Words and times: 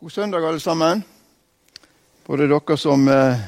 God 0.00 0.12
søndag, 0.12 0.44
alle 0.46 0.60
sammen. 0.60 1.00
Både 2.26 2.46
dere 2.46 2.74
som 2.78 3.08
eh, 3.10 3.40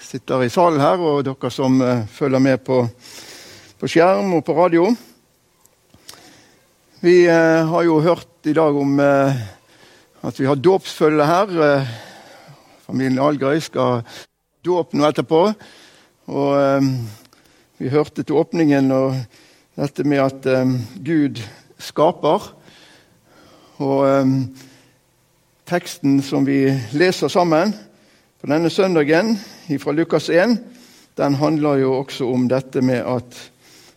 sitter 0.00 0.46
i 0.46 0.48
salen 0.48 0.80
her, 0.80 0.96
og 0.96 1.18
dere 1.26 1.50
som 1.52 1.74
eh, 1.84 2.06
følger 2.08 2.40
med 2.40 2.62
på, 2.64 2.78
på, 3.76 3.90
skjerm 3.92 4.32
og 4.38 4.40
på 4.46 4.56
radio. 4.56 4.86
Vi 7.02 7.26
eh, 7.28 7.68
har 7.68 7.84
jo 7.84 7.98
hørt 8.08 8.48
i 8.48 8.56
dag 8.56 8.80
om 8.80 8.96
eh, 9.04 9.44
at 10.24 10.40
vi 10.40 10.48
har 10.48 10.64
dåpsfølge 10.64 11.28
her. 11.28 11.54
Eh, 11.68 11.92
familien 12.88 13.20
Algrøy 13.20 13.60
skal 13.60 14.00
dåp 14.64 14.96
nå 14.96 15.04
etterpå. 15.12 15.44
Og 16.32 16.50
eh, 16.56 16.90
vi 17.84 17.92
hørte 17.92 18.24
til 18.24 18.40
åpningen 18.40 18.88
og 18.96 19.20
dette 19.76 20.08
med 20.08 20.24
at 20.24 20.52
Gud 21.04 21.44
skaper. 21.76 22.52
Og 23.76 24.06
Teksten 25.72 26.18
som 26.22 26.44
vi 26.44 26.66
leser 26.92 27.30
sammen 27.32 27.70
på 28.40 28.48
denne 28.50 28.68
søndagen 28.68 29.38
fra 29.80 29.94
Lukas 29.96 30.26
1, 30.28 30.58
den 31.16 31.36
handler 31.40 31.78
jo 31.80 31.94
også 32.02 32.28
om 32.28 32.44
dette 32.50 32.82
med 32.84 33.00
at 33.00 33.38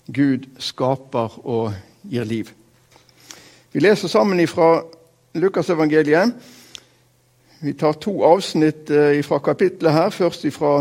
Gud 0.08 0.46
skaper 0.56 1.36
og 1.44 1.74
gir 2.08 2.24
liv. 2.24 2.54
Vi 3.74 3.84
leser 3.84 4.08
sammen 4.08 4.40
fra 4.48 4.86
Lukasevangeliet. 5.36 6.32
Vi 7.60 7.76
tar 7.76 8.00
to 8.00 8.22
avsnitt 8.24 8.88
eh, 8.90 9.20
fra 9.28 9.44
kapittelet 9.44 10.00
her. 10.00 10.16
Først 10.16 10.48
fra 10.55 10.80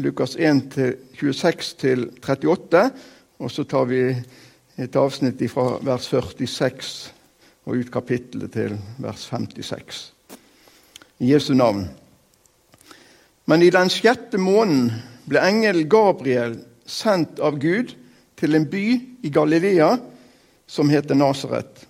Lukas 0.00 0.36
1 0.40 0.64
til 0.72 0.96
26 1.20 1.76
til 1.76 2.08
38. 2.24 2.90
Og 3.38 3.50
så 3.50 3.68
tar 3.68 3.84
vi 3.84 4.04
et 4.80 4.96
avsnitt 4.96 5.44
fra 5.52 5.74
vers 5.84 6.08
46 6.08 7.19
og 7.66 7.76
ut 7.76 7.92
kapittelet 7.92 8.52
til 8.54 8.76
vers 8.98 9.26
56. 9.30 10.00
I 11.20 11.32
Jesu 11.32 11.52
navn. 11.54 11.88
Men 13.46 13.62
i 13.62 13.70
den 13.70 13.90
sjette 13.92 14.38
måneden 14.38 14.92
ble 15.28 15.42
engelen 15.44 15.88
Gabriel 15.90 16.56
sendt 16.86 17.40
av 17.42 17.58
Gud 17.60 17.94
til 18.40 18.56
en 18.56 18.66
by 18.70 18.86
i 19.22 19.30
Galilea 19.32 19.92
som 20.70 20.90
heter 20.90 21.18
Nasaret. 21.18 21.86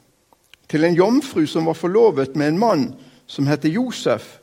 Til 0.70 0.84
en 0.84 0.96
jomfru 0.96 1.46
som 1.46 1.66
var 1.68 1.78
forlovet 1.78 2.36
med 2.36 2.52
en 2.52 2.60
mann 2.60 2.84
som 3.30 3.46
het 3.46 3.64
Josef, 3.64 4.38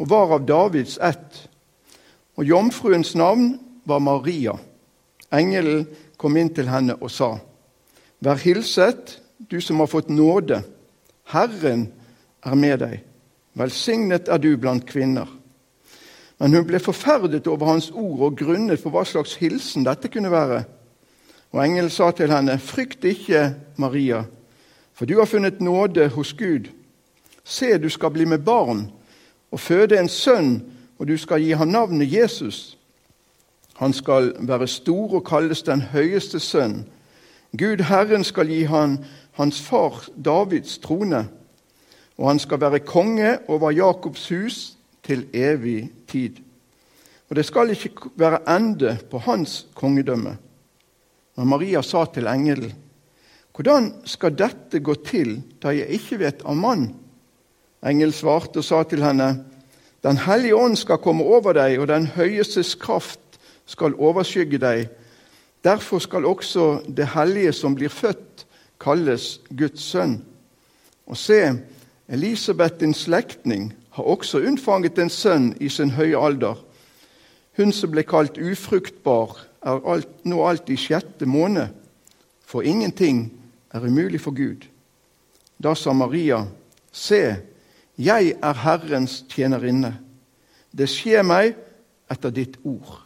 og 0.00 0.08
var 0.08 0.32
av 0.34 0.46
Davids 0.46 0.98
ett. 1.02 1.48
Og 2.36 2.48
jomfruens 2.48 3.14
navn 3.14 3.58
var 3.84 4.00
Maria. 4.00 4.54
Engelen 5.32 5.84
kom 6.16 6.36
inn 6.36 6.52
til 6.54 6.70
henne 6.70 6.96
og 7.00 7.10
sa, 7.12 7.36
Vær 8.22 8.38
hilset, 8.38 9.18
du 9.50 9.60
som 9.60 9.80
har 9.80 9.86
fått 9.86 10.08
nåde. 10.08 10.62
Herren 11.24 11.88
er 12.44 12.54
med 12.54 12.78
deg. 12.82 13.00
Velsignet 13.58 14.28
er 14.28 14.38
du 14.38 14.56
blant 14.56 14.86
kvinner. 14.88 15.28
Men 16.40 16.54
hun 16.56 16.66
ble 16.66 16.80
forferdet 16.82 17.46
over 17.46 17.68
hans 17.68 17.90
ord 17.94 18.22
og 18.26 18.38
grunnet 18.40 18.82
på 18.82 18.90
hva 18.90 19.04
slags 19.06 19.36
hilsen 19.38 19.84
dette 19.86 20.10
kunne 20.10 20.32
være. 20.32 20.64
Og 21.52 21.60
engelen 21.62 21.90
sa 21.92 22.10
til 22.10 22.32
henne, 22.32 22.58
Frykt 22.58 23.04
ikke, 23.04 23.52
Maria, 23.76 24.24
for 24.94 25.06
du 25.06 25.18
har 25.18 25.28
funnet 25.28 25.60
nåde 25.60 26.08
hos 26.08 26.32
Gud. 26.32 26.70
Se, 27.44 27.78
du 27.78 27.88
skal 27.88 28.10
bli 28.10 28.24
med 28.24 28.38
barn 28.38 28.86
og 29.50 29.60
føde 29.60 29.98
en 29.98 30.08
sønn, 30.08 30.62
og 30.98 31.08
du 31.08 31.16
skal 31.18 31.42
gi 31.42 31.52
ham 31.52 31.68
navnet 31.68 32.12
Jesus. 32.12 32.78
Han 33.76 33.92
skal 33.92 34.32
være 34.38 34.68
stor 34.68 35.14
og 35.14 35.24
kalles 35.26 35.62
den 35.62 35.82
høyeste 35.82 36.40
sønn. 36.40 36.84
Gud 37.58 37.82
Herren 37.84 38.24
skal 38.24 38.48
gi 38.48 38.62
han 38.64 39.04
hans 39.38 39.60
far 39.60 40.04
Davids 40.16 40.78
trone, 40.78 41.26
og 42.18 42.28
han 42.28 42.38
skal 42.38 42.60
være 42.60 42.84
konge 42.84 43.38
over 43.48 43.72
Jakobs 43.72 44.28
hus 44.28 44.76
til 45.02 45.26
evig 45.34 45.90
tid. 46.08 46.38
Og 47.30 47.36
det 47.36 47.46
skal 47.48 47.70
ikke 47.72 48.12
være 48.16 48.42
ende 48.56 48.98
på 49.10 49.18
hans 49.18 49.66
kongedømme. 49.74 50.36
Men 51.36 51.48
Maria 51.48 51.80
sa 51.82 52.04
til 52.04 52.28
engelen, 52.28 52.74
hvordan 53.56 53.92
skal 54.04 54.36
dette 54.36 54.80
gå 54.80 54.94
til 55.04 55.40
da 55.62 55.72
jeg 55.76 55.88
ikke 55.96 56.18
vet 56.20 56.44
av 56.44 56.56
mann? 56.56 56.90
Engelen 57.84 58.12
svarte 58.12 58.60
og 58.60 58.64
sa 58.64 58.82
til 58.84 59.02
henne, 59.04 59.44
Den 60.02 60.16
hellige 60.16 60.56
ånd 60.56 60.76
skal 60.76 60.98
komme 60.98 61.22
over 61.24 61.52
deg, 61.54 61.78
og 61.78 61.86
den 61.88 62.06
høyestes 62.06 62.74
kraft 62.74 63.20
skal 63.66 63.94
overskygge 63.94 64.58
deg. 64.58 64.88
Derfor 65.64 66.02
skal 66.02 66.26
også 66.26 66.82
det 66.88 67.06
hellige 67.14 67.52
som 67.52 67.76
blir 67.78 67.88
født, 67.88 68.46
kalles 68.82 69.40
Guds 69.56 69.84
sønn. 69.92 70.18
Og 71.06 71.16
se, 71.16 71.38
Elisabeth, 72.08 72.80
din 72.80 72.94
slektning, 72.94 73.72
har 73.90 74.04
også 74.04 74.38
unnfanget 74.38 74.98
en 74.98 75.10
sønn 75.10 75.52
i 75.60 75.68
sin 75.68 75.90
høye 75.90 76.18
alder. 76.18 76.56
Hun 77.56 77.72
som 77.72 77.92
ble 77.92 78.04
kalt 78.08 78.38
ufruktbar, 78.40 79.36
er 79.62 79.82
alt, 79.86 80.10
nå 80.24 80.40
alt 80.48 80.70
i 80.72 80.76
sjette 80.80 81.26
måned, 81.28 81.68
for 82.44 82.66
ingenting 82.66 83.28
er 83.70 83.84
umulig 83.84 84.20
for 84.20 84.34
Gud. 84.34 84.66
Da 85.62 85.74
sa 85.74 85.92
Maria, 85.92 86.44
Se, 86.92 87.36
jeg 87.98 88.34
er 88.42 88.58
Herrens 88.64 89.22
tjenerinne. 89.28 89.94
Det 90.72 90.88
skjer 90.90 91.22
meg 91.24 91.54
etter 92.12 92.32
ditt 92.34 92.58
ord. 92.64 92.98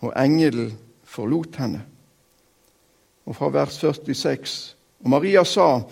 Og 0.00 0.12
engelen 0.16 0.72
forlot 1.04 1.56
henne. 1.60 1.82
Og 3.24 3.36
fra 3.36 3.50
vers 3.52 3.76
46 3.80 4.73
og 5.04 5.10
Maria 5.10 5.44
sa, 5.44 5.84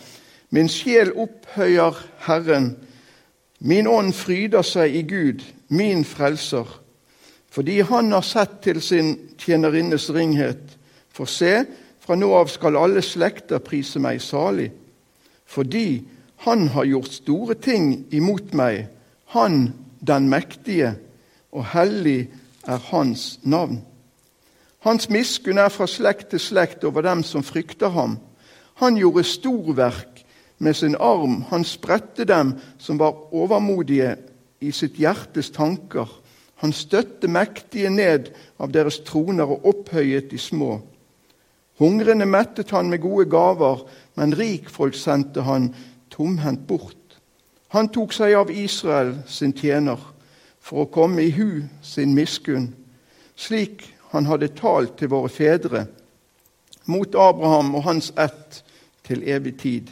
Min 0.52 0.68
sjel 0.68 1.12
opphøyer 1.16 1.96
Herren, 2.26 2.76
min 3.60 3.86
ånd 3.86 4.12
fryder 4.12 4.64
seg 4.66 4.96
i 4.96 5.02
Gud, 5.08 5.44
min 5.68 6.04
frelser, 6.04 6.66
fordi 7.52 7.80
Han 7.80 8.12
har 8.12 8.24
sett 8.24 8.60
til 8.64 8.80
sin 8.82 9.14
tjenerinnes 9.38 10.10
ringhet. 10.12 10.78
For 11.12 11.28
se, 11.28 11.64
fra 12.00 12.16
nå 12.16 12.32
av 12.34 12.48
skal 12.48 12.76
alle 12.76 13.02
slekter 13.04 13.62
prise 13.64 14.00
meg 14.00 14.20
salig, 14.24 14.70
fordi 15.46 16.02
Han 16.44 16.68
har 16.74 16.88
gjort 16.88 17.12
store 17.12 17.54
ting 17.54 18.06
imot 18.10 18.52
meg, 18.56 18.88
Han 19.36 19.72
den 20.00 20.28
mektige, 20.28 20.96
og 21.52 21.64
hellig 21.72 22.30
er 22.66 22.80
Hans 22.90 23.38
navn. 23.42 23.82
Hans 24.82 25.08
miskunn 25.08 25.60
er 25.62 25.70
fra 25.70 25.86
slekt 25.86 26.32
til 26.32 26.40
slekt 26.42 26.84
over 26.84 27.04
dem 27.06 27.22
som 27.22 27.44
frykter 27.46 27.92
ham. 27.94 28.16
Han 28.82 28.96
gjorde 28.96 29.22
storverk 29.24 30.24
med 30.58 30.74
sin 30.74 30.96
arm. 30.98 31.44
Han 31.50 31.64
spredte 31.64 32.24
dem 32.24 32.56
som 32.78 32.98
var 32.98 33.34
overmodige 33.34 34.16
i 34.60 34.72
sitt 34.74 34.98
hjertes 34.98 35.52
tanker. 35.54 36.08
Han 36.58 36.74
støtte 36.74 37.30
mektige 37.30 37.90
ned 37.90 38.32
av 38.58 38.72
deres 38.74 38.98
troner 39.06 39.46
og 39.46 39.68
opphøyet 39.70 40.30
de 40.30 40.38
små. 40.38 40.80
Hungrende 41.78 42.26
mettet 42.26 42.74
han 42.74 42.90
med 42.90 43.04
gode 43.06 43.28
gaver, 43.30 43.86
men 44.18 44.34
rikfolk 44.34 44.98
sendte 44.98 45.46
han 45.46 45.70
tomhendt 46.10 46.66
bort. 46.66 46.98
Han 47.70 47.88
tok 47.88 48.12
seg 48.12 48.34
av 48.34 48.50
Israel, 48.50 49.14
sin 49.26 49.54
tjener, 49.54 49.98
for 50.58 50.82
å 50.82 50.90
komme 50.90 51.22
i 51.22 51.30
hu 51.30 51.62
sin 51.82 52.18
miskunn, 52.18 52.72
slik 53.38 53.86
han 54.10 54.26
hadde 54.26 54.50
talt 54.58 54.98
til 54.98 55.14
våre 55.14 55.30
fedre 55.30 55.86
mot 56.84 57.14
Abraham 57.14 57.74
og 57.74 57.86
hans 57.86 58.12
ett 58.18 58.62
til 59.06 59.22
evig 59.28 59.56
tid. 59.60 59.90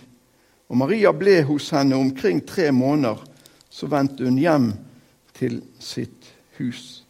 Og 0.70 0.78
Maria 0.78 1.12
ble 1.12 1.40
hos 1.48 1.70
henne 1.74 1.98
omkring 1.98 2.42
tre 2.46 2.70
måneder. 2.72 3.18
Så 3.70 3.86
vendte 3.90 4.24
hun 4.24 4.38
hjem 4.38 4.72
til 5.34 5.60
sitt 5.80 6.30
hus. 6.58 7.04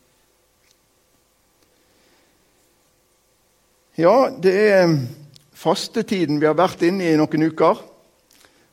Ja, 4.00 4.30
det 4.42 4.54
er 4.72 4.94
fastetiden 5.52 6.40
vi 6.40 6.48
har 6.48 6.56
vært 6.56 6.82
inne 6.86 7.10
i 7.10 7.16
noen 7.20 7.48
uker. 7.50 7.80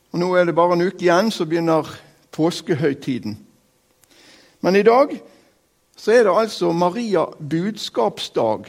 Og 0.08 0.20
Nå 0.22 0.30
er 0.36 0.48
det 0.48 0.56
bare 0.56 0.78
en 0.78 0.86
uke 0.86 1.04
igjen, 1.04 1.28
så 1.34 1.44
begynner 1.44 1.88
påskehøytiden. 2.32 3.36
Men 4.64 4.76
i 4.76 4.84
dag 4.86 5.12
så 5.98 6.14
er 6.14 6.24
det 6.24 6.36
altså 6.38 6.72
Maria 6.72 7.26
budskapsdag. 7.38 8.68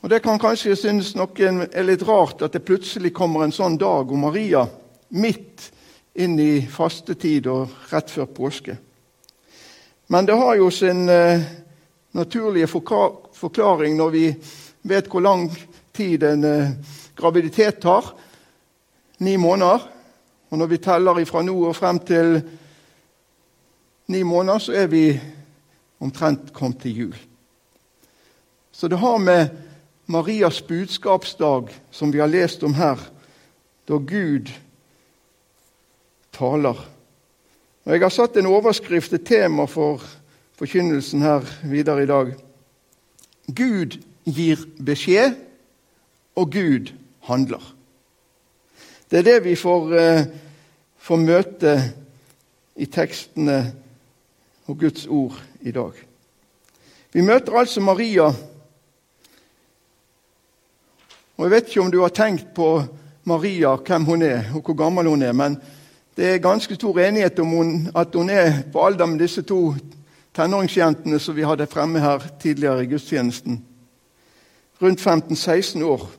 Og 0.00 0.10
Det 0.10 0.22
kan 0.22 0.38
kanskje 0.40 0.76
synes 0.76 1.12
noen 1.14 1.66
er 1.68 1.84
litt 1.84 2.02
rart 2.08 2.40
at 2.40 2.54
det 2.56 2.64
plutselig 2.64 3.12
kommer 3.12 3.44
en 3.44 3.52
sånn 3.52 3.76
dag 3.76 4.08
om 4.08 4.24
Maria 4.24 4.64
midt 5.12 5.66
inn 6.16 6.38
i 6.40 6.62
fastetid 6.64 7.46
og 7.52 7.74
rett 7.90 8.08
før 8.10 8.30
påske. 8.32 8.78
Men 10.08 10.26
det 10.26 10.38
har 10.40 10.56
jo 10.56 10.70
sin 10.72 11.04
eh, 11.08 11.44
naturlige 12.16 12.66
forklaring 12.66 13.94
når 13.98 14.10
vi 14.16 14.24
vet 14.88 15.12
hvor 15.12 15.20
lang 15.20 15.46
tid 15.92 16.24
en 16.24 16.48
eh, 16.48 16.72
graviditet 17.14 17.82
tar. 17.84 18.14
Ni 19.20 19.36
måneder. 19.36 19.84
Og 20.48 20.58
når 20.58 20.66
vi 20.66 20.82
teller 20.82 21.24
fra 21.28 21.44
nå 21.44 21.54
og 21.68 21.76
frem 21.76 22.00
til 22.08 22.38
ni 24.10 24.22
måneder, 24.24 24.58
så 24.58 24.72
er 24.72 24.86
vi 24.90 25.04
omtrent 26.00 26.54
kommet 26.56 26.80
til 26.80 26.96
jul. 26.96 27.18
Så 28.72 28.88
det 28.88 28.98
har 28.98 29.18
med 29.20 29.68
Marias 30.10 30.66
budskapsdag, 30.66 31.68
som 31.90 32.10
vi 32.10 32.18
har 32.18 32.26
lest 32.26 32.62
om 32.66 32.74
her, 32.74 32.98
da 33.86 33.94
Gud 33.94 34.50
taler. 36.34 36.80
Og 37.84 37.92
Jeg 37.92 38.02
har 38.02 38.10
satt 38.10 38.36
en 38.36 38.50
overskrift, 38.50 39.12
et 39.12 39.26
tema 39.26 39.68
for 39.70 40.02
forkynnelsen 40.58 41.22
her 41.22 41.46
videre 41.62 42.02
i 42.02 42.10
dag. 42.10 42.34
Gud 43.54 44.00
gir 44.26 44.66
beskjed, 44.82 45.38
og 46.34 46.50
Gud 46.52 46.90
handler. 47.30 47.62
Det 49.10 49.18
er 49.18 49.28
det 49.30 49.44
vi 49.44 49.54
får, 49.54 49.94
eh, 49.94 50.26
får 50.98 51.16
møte 51.16 51.94
i 52.76 52.86
tekstene 52.86 53.74
og 54.66 54.78
Guds 54.78 55.06
ord 55.06 55.42
i 55.62 55.70
dag. 55.70 55.92
Vi 57.12 57.20
møter 57.20 57.58
altså 57.58 57.80
Maria. 57.80 58.32
Og 61.40 61.46
Jeg 61.46 61.50
vet 61.50 61.68
ikke 61.68 61.80
om 61.80 61.90
du 61.90 62.02
har 62.02 62.12
tenkt 62.12 62.50
på 62.54 62.82
Maria, 63.24 63.70
hvem 63.76 64.04
hun 64.04 64.22
er 64.22 64.50
og 64.54 64.60
hvor 64.60 64.74
gammel 64.76 65.06
hun 65.08 65.22
er. 65.22 65.32
men 65.32 65.56
det 66.16 66.34
er 66.34 66.38
ganske 66.38 66.74
stor 66.74 66.98
enighet 66.98 67.38
om 67.38 67.46
hun, 67.46 67.88
at 67.96 68.08
hun 68.14 68.30
er 68.30 68.52
på 68.72 68.86
alder 68.86 69.06
med 69.06 69.18
disse 69.18 69.42
to 69.42 69.74
tenåringsjentene 70.34 71.18
som 71.18 71.36
vi 71.36 71.42
hadde 71.42 71.66
fremme 71.66 72.00
her 72.00 72.18
tidligere 72.40 72.82
i 72.82 72.86
gudstjenesten. 72.86 73.64
Rundt 74.82 75.00
15-16 75.00 75.82
år. 75.82 76.10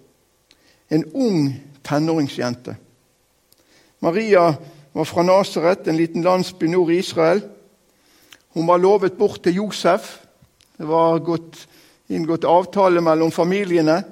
En 0.89 1.05
ung 1.13 1.61
tenåringsjente. 1.83 2.75
Maria 3.99 4.53
var 4.93 5.03
fra 5.03 5.23
Nasaret, 5.23 5.87
en 5.87 5.97
liten 5.97 6.23
landsby 6.23 6.65
nord 6.65 6.89
i 6.89 6.97
Israel. 6.97 7.43
Hun 8.53 8.67
var 8.67 8.77
lovet 8.77 9.13
bort 9.13 9.43
til 9.43 9.53
Josef. 9.53 10.19
Det 10.77 10.87
var 10.87 11.19
gått, 11.19 11.67
inngått 12.09 12.43
avtale 12.43 13.01
mellom 13.01 13.31
familiene. 13.31 14.03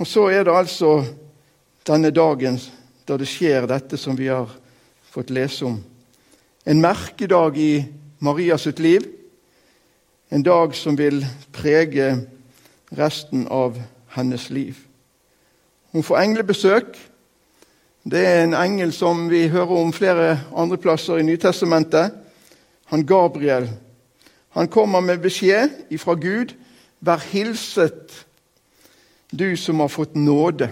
Og 0.00 0.08
så 0.08 0.30
er 0.32 0.46
det 0.48 0.56
altså 0.56 1.02
denne 1.84 2.08
dagen 2.10 2.56
da 3.04 3.18
det 3.20 3.28
skjer 3.28 3.66
dette 3.68 3.98
som 4.00 4.16
vi 4.16 4.30
har 4.32 4.48
fått 5.12 5.32
lese 5.34 5.66
om. 5.68 5.76
En 6.64 6.80
merkedag 6.80 7.58
i 7.60 7.84
Marias 8.24 8.64
liv. 8.78 9.04
En 10.30 10.42
dag 10.42 10.72
som 10.74 10.96
vil 10.96 11.20
prege 11.52 12.14
resten 12.96 13.44
av 13.50 13.76
hennes 14.14 14.48
liv. 14.50 14.78
Hun 15.92 16.06
får 16.06 16.22
englebesøk. 16.22 16.96
Det 18.08 18.24
er 18.24 18.44
en 18.44 18.56
engel 18.56 18.92
som 18.96 19.26
vi 19.28 19.48
hører 19.52 19.76
om 19.82 19.92
flere 19.92 20.38
andre 20.56 20.78
plasser 20.80 21.20
i 21.20 21.26
Nytestamentet. 21.28 22.14
Han 22.88 23.04
Gabriel. 23.06 23.68
Han 24.56 24.68
kommer 24.68 25.00
med 25.00 25.20
beskjed 25.20 25.92
ifra 25.92 26.14
Gud. 26.14 26.56
Vær 27.00 27.20
hilset, 27.32 28.24
du 29.30 29.56
som 29.56 29.80
har 29.80 29.88
fått 29.88 30.14
nåde. 30.14 30.70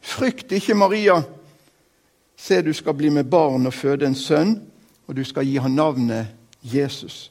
Frykt 0.00 0.52
ikke, 0.52 0.74
Maria. 0.74 1.22
Se, 2.36 2.62
du 2.62 2.72
skal 2.74 2.96
bli 2.96 3.10
med 3.10 3.28
barn 3.28 3.68
og 3.68 3.74
føde 3.74 4.08
en 4.08 4.16
sønn, 4.16 4.56
og 5.06 5.16
du 5.16 5.24
skal 5.24 5.46
gi 5.46 5.58
ham 5.60 5.74
navnet 5.76 6.32
Jesus. 6.62 7.30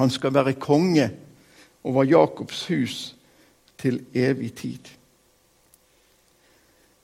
Han 0.00 0.10
skal 0.10 0.34
være 0.34 0.56
konge 0.56 1.10
over 1.84 2.06
Jakobs 2.08 2.64
hus 2.70 2.96
til 3.78 4.00
evig 4.14 4.54
tid. 4.56 4.92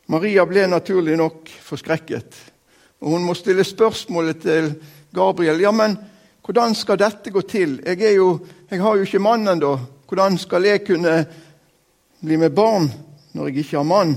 Maria 0.09 0.47
ble 0.49 0.65
naturlig 0.71 1.19
nok 1.21 1.51
forskrekket, 1.61 2.37
og 3.05 3.13
hun 3.13 3.27
må 3.27 3.35
stille 3.37 3.67
spørsmålet 3.67 4.41
til 4.41 4.71
Gabriel. 5.15 5.61
Ja, 5.61 5.71
men 5.71 5.99
hvordan 6.45 6.73
skal 6.75 6.97
dette 6.97 7.31
gå 7.31 7.43
til? 7.45 7.77
Jeg, 7.85 8.17
jo, 8.17 8.39
jeg 8.71 8.81
har 8.81 8.97
jo 8.97 9.05
ikke 9.05 9.21
mann 9.21 9.45
ennå. 9.53 9.75
Hvordan 10.09 10.39
skal 10.41 10.65
jeg 10.65 10.87
kunne 10.87 11.27
bli 12.21 12.37
med 12.37 12.55
barn 12.55 12.91
når 13.33 13.49
jeg 13.49 13.65
ikke 13.65 13.77
har 13.77 13.89
mann? 13.89 14.17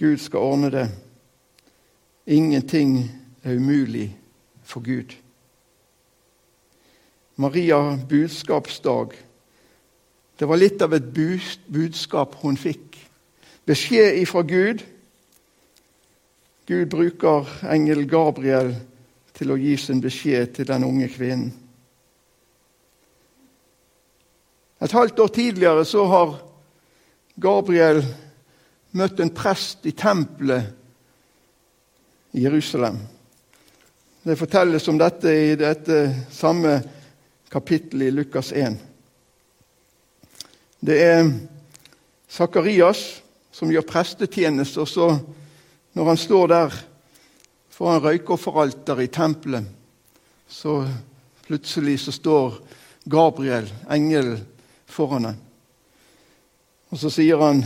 Gud 0.00 0.16
skal 0.18 0.38
ordne 0.38 0.70
det. 0.70 0.86
Ingenting 2.26 3.10
er 3.42 3.56
umulig 3.56 4.16
for 4.62 4.80
Gud. 4.80 5.16
Maria 7.36 7.98
budskapsdag. 8.08 9.12
Det 10.38 10.48
var 10.48 10.56
litt 10.56 10.82
av 10.82 10.94
et 10.96 11.10
budskap 11.66 12.36
hun 12.40 12.56
fikk. 12.56 12.96
Beskjed 13.68 14.20
ifra 14.22 14.42
Gud. 14.42 14.84
Gud 16.68 16.86
bruker 16.92 17.48
engel 17.68 18.06
Gabriel 18.08 18.74
til 19.36 19.52
å 19.52 19.58
gi 19.60 19.76
sin 19.80 20.00
beskjed 20.00 20.54
til 20.56 20.68
den 20.68 20.84
unge 20.84 21.08
kvinnen. 21.12 21.52
Et 24.80 24.92
halvt 24.92 25.18
år 25.18 25.28
tidligere 25.28 25.84
så 25.84 26.04
har 26.08 26.36
Gabriel 27.40 28.00
møtt 28.96 29.20
en 29.20 29.32
prest 29.36 29.84
i 29.86 29.92
tempelet 29.92 30.64
i 32.32 32.44
Jerusalem. 32.46 32.96
Det 34.22 34.38
fortelles 34.40 34.88
om 34.88 34.98
dette 35.00 35.32
i 35.32 35.56
dette 35.58 36.00
samme 36.32 36.78
kapittelet 37.52 38.08
i 38.08 38.14
Lukas 38.14 38.52
1. 38.52 38.76
Det 40.80 40.96
er 41.04 41.28
Sakarias 42.30 43.20
som 43.52 43.72
gjør 43.72 43.84
prestetjeneste, 43.84 44.80
og 44.80 44.88
så, 44.88 45.08
når 45.92 46.08
han 46.12 46.20
står 46.20 46.46
der 46.52 46.76
foran 47.74 48.00
røykofferalteret 48.04 49.04
i 49.04 49.12
tempelet, 49.12 49.64
så 50.48 50.86
plutselig 51.44 51.98
så 52.00 52.14
står 52.14 52.60
Gabriel, 53.10 53.68
engelen, 53.90 54.40
foran 54.92 55.30
ham. 55.30 55.38
Og 56.90 56.98
så 56.98 57.10
sier 57.14 57.38
han 57.38 57.62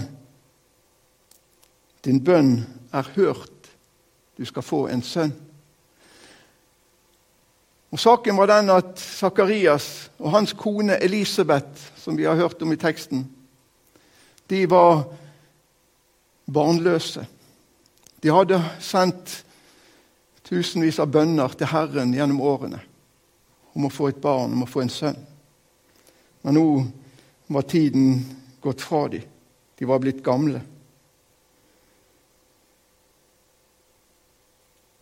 din 2.04 2.20
bønn 2.20 2.58
er 2.92 3.08
hørt. 3.16 3.50
Du 4.36 4.44
skal 4.44 4.66
få 4.66 4.86
en 4.92 5.02
sønn. 5.02 5.32
Og 7.94 8.00
Saken 8.02 8.36
var 8.36 8.50
den 8.50 8.72
at 8.74 8.98
Sakarias 8.98 10.10
og 10.18 10.32
hans 10.34 10.52
kone 10.58 10.98
Elisabeth, 10.98 11.92
som 11.96 12.16
vi 12.18 12.26
har 12.26 12.34
hørt 12.34 12.62
om 12.62 12.72
i 12.74 12.80
teksten, 12.80 13.22
de 14.50 14.64
var 14.70 15.04
barnløse. 16.50 17.22
De 18.22 18.32
hadde 18.34 18.58
sendt 18.82 19.44
tusenvis 20.44 20.98
av 21.00 21.12
bønner 21.14 21.54
til 21.54 21.70
Herren 21.70 22.12
gjennom 22.12 22.42
årene 22.44 22.82
om 23.74 23.86
å 23.86 23.92
få 23.92 24.10
et 24.10 24.20
barn, 24.22 24.52
om 24.52 24.66
å 24.66 24.70
få 24.70 24.84
en 24.84 24.92
sønn. 24.92 25.18
Men 26.44 26.58
nå 26.58 26.66
var 27.46 27.62
tiden 27.62 28.24
gått 28.60 28.80
fra 28.80 29.08
dem. 29.08 29.22
De 29.78 29.84
var 29.84 29.98
blitt 29.98 30.22
gamle. 30.24 30.60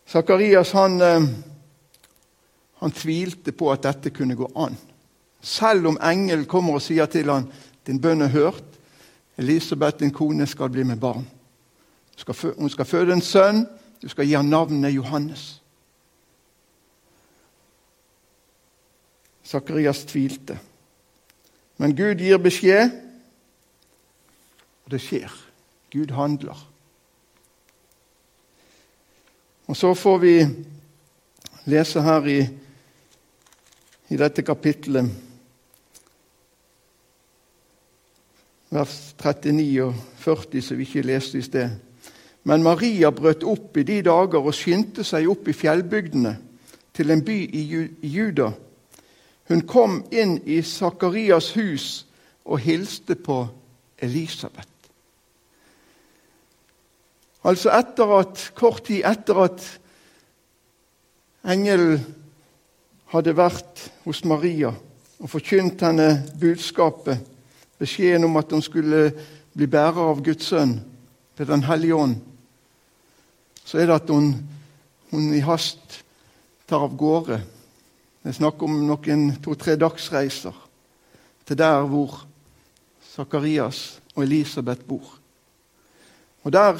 Sakarias 0.05 0.71
han, 0.71 1.01
eh, 1.01 1.23
han 2.73 2.91
tvilte 2.91 3.51
på 3.51 3.71
at 3.71 3.81
dette 3.81 4.09
kunne 4.09 4.35
gå 4.35 4.51
an. 4.55 4.77
Selv 5.41 5.87
om 5.87 5.97
engelen 6.01 6.45
kommer 6.45 6.77
og 6.77 6.81
sier 6.81 7.05
til 7.05 7.29
ham 7.29 7.47
din 7.87 8.01
bønn 8.01 8.21
er 8.21 8.31
hørt, 8.31 8.63
Elisabeth, 9.37 9.99
din 9.99 10.11
kone, 10.13 10.47
skal 10.47 10.69
bli 10.69 10.83
med 10.83 10.99
barn. 10.99 11.25
Hun 12.57 12.69
skal 12.69 12.85
føde 12.85 13.13
en 13.13 13.21
sønn, 13.21 13.65
du 14.01 14.07
skal 14.09 14.27
gi 14.27 14.35
ham 14.37 14.45
navnet 14.45 14.93
Johannes. 14.93 15.61
Sakarias 19.43 20.05
tvilte. 20.05 20.59
Men 21.77 21.95
Gud 21.97 22.21
gir 22.21 22.37
beskjed, 22.37 22.91
og 24.85 24.91
det 24.91 25.01
skjer. 25.01 25.31
Gud 25.93 26.11
handler. 26.13 26.69
Og 29.67 29.77
så 29.77 29.93
får 29.93 30.17
vi 30.17 30.33
lese 31.65 32.01
her 32.03 32.25
i, 32.27 32.39
i 34.09 34.17
dette 34.19 34.43
kapittelet 34.43 35.09
vers 38.73 39.15
39 39.21 39.83
og 39.83 39.95
40, 40.17 40.61
som 40.61 40.77
vi 40.77 40.87
ikke 40.87 41.05
leste 41.05 41.37
i 41.37 41.45
sted. 41.45 41.69
Men 42.43 42.63
Maria 42.63 43.11
brøt 43.13 43.45
opp 43.47 43.77
i 43.77 43.85
de 43.87 44.01
dager 44.03 44.41
og 44.41 44.55
skyndte 44.55 45.05
seg 45.07 45.29
opp 45.31 45.47
i 45.47 45.55
fjellbygdene, 45.55 46.35
til 46.93 47.09
en 47.09 47.23
by 47.25 47.37
i 47.57 47.63
Juda. 48.13 48.51
Hun 49.53 49.67
kom 49.69 49.99
inn 50.09 50.39
i 50.49 50.63
Sakarias 50.65 51.51
hus 51.53 52.07
og 52.41 52.57
hilste 52.63 53.13
på 53.13 53.43
Elisabeth. 54.01 54.65
Altså 57.45 57.69
etter 57.77 58.15
at, 58.17 58.47
kort 58.57 58.87
tid 58.87 59.05
etter 59.05 59.43
at 59.43 59.67
engelen 61.45 62.01
hadde 63.13 63.37
vært 63.37 63.85
hos 64.07 64.23
Maria 64.25 64.73
og 64.73 65.29
forkynt 65.29 65.85
henne 65.85 66.09
budskapet, 66.41 67.21
beskjeden 67.77 68.25
om 68.25 68.41
at 68.41 68.57
hun 68.57 68.65
skulle 68.65 69.05
bli 69.53 69.69
bærer 69.69 70.01
av 70.01 70.25
Guds 70.25 70.49
sønn 70.49 70.79
ved 71.37 71.45
Den 71.45 71.69
hellige 71.69 72.01
ånd, 72.01 72.17
så 73.61 73.77
er 73.77 73.85
det 73.85 74.01
at 74.01 74.09
hun, 74.09 74.33
hun 75.13 75.29
i 75.29 75.45
hast 75.45 76.01
tar 76.65 76.89
av 76.89 76.97
gårde. 76.97 77.43
Det 78.23 78.31
er 78.31 78.37
snakk 78.37 78.61
om 78.63 78.77
noen 78.87 79.25
to-tre 79.43 79.75
dagsreiser 79.75 80.55
til 81.43 81.59
der 81.59 81.81
hvor 81.91 82.21
Sakarias 83.13 83.99
og 84.15 84.23
Elisabeth 84.23 84.85
bor. 84.87 85.19
Og 86.43 86.53
Der 86.53 86.79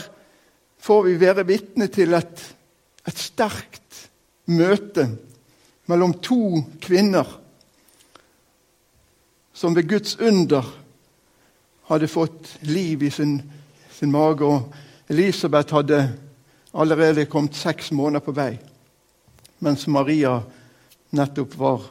får 0.80 1.02
vi 1.04 1.20
være 1.20 1.46
vitne 1.48 1.88
til 1.88 2.14
et, 2.14 2.56
et 3.08 3.20
sterkt 3.20 4.10
møte 4.48 5.08
mellom 5.88 6.14
to 6.24 6.64
kvinner 6.82 7.28
som 9.54 9.76
ved 9.76 9.88
Guds 9.88 10.16
under 10.20 10.64
hadde 11.92 12.08
fått 12.08 12.58
liv 12.68 13.04
i 13.04 13.12
sin, 13.12 13.38
sin 13.92 14.12
mage. 14.12 14.44
Og 14.44 14.74
Elisabeth 15.12 15.76
hadde 15.76 16.02
allerede 16.74 17.26
kommet 17.26 17.56
seks 17.56 17.92
måneder 17.92 18.24
på 18.26 18.34
vei, 18.36 18.58
mens 19.60 19.88
Maria 19.88 20.40
nettopp 21.13 21.58
var, 21.58 21.86